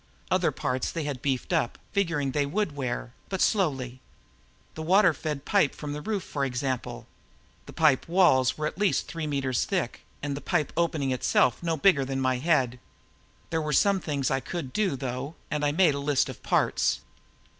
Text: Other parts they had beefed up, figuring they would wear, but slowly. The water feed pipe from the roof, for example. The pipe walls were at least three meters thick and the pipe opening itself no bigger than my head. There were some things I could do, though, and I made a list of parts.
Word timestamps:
Other 0.31 0.51
parts 0.51 0.89
they 0.91 1.03
had 1.03 1.21
beefed 1.21 1.53
up, 1.53 1.77
figuring 1.91 2.31
they 2.31 2.47
would 2.47 2.75
wear, 2.75 3.13
but 3.29 3.39
slowly. 3.39 4.01
The 4.73 4.81
water 4.81 5.13
feed 5.13 5.45
pipe 5.45 5.75
from 5.75 5.93
the 5.93 6.01
roof, 6.01 6.23
for 6.23 6.43
example. 6.43 7.05
The 7.67 7.73
pipe 7.73 8.07
walls 8.07 8.57
were 8.57 8.65
at 8.65 8.79
least 8.79 9.07
three 9.07 9.27
meters 9.27 9.63
thick 9.63 10.01
and 10.23 10.35
the 10.35 10.41
pipe 10.41 10.73
opening 10.75 11.11
itself 11.11 11.61
no 11.61 11.77
bigger 11.77 12.03
than 12.03 12.19
my 12.19 12.37
head. 12.39 12.79
There 13.51 13.61
were 13.61 13.73
some 13.73 13.99
things 13.99 14.31
I 14.31 14.39
could 14.39 14.73
do, 14.73 14.95
though, 14.95 15.35
and 15.51 15.63
I 15.63 15.71
made 15.71 15.93
a 15.93 15.99
list 15.99 16.29
of 16.29 16.41
parts. 16.41 17.01